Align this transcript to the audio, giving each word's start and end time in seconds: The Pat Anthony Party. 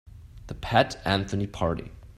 The 0.47 0.55
Pat 0.55 0.99
Anthony 1.05 1.45
Party. 1.45 1.91